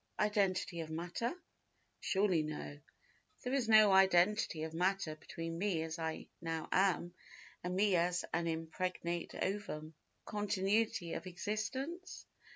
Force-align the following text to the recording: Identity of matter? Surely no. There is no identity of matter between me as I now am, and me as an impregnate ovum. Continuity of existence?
Identity 0.19 0.79
of 0.79 0.89
matter? 0.89 1.31
Surely 1.99 2.41
no. 2.41 2.79
There 3.43 3.53
is 3.53 3.69
no 3.69 3.91
identity 3.91 4.63
of 4.63 4.73
matter 4.73 5.15
between 5.15 5.59
me 5.59 5.83
as 5.83 5.99
I 5.99 6.25
now 6.41 6.69
am, 6.71 7.13
and 7.63 7.75
me 7.75 7.95
as 7.95 8.25
an 8.33 8.47
impregnate 8.47 9.35
ovum. 9.39 9.93
Continuity 10.25 11.13
of 11.13 11.27
existence? 11.27 12.25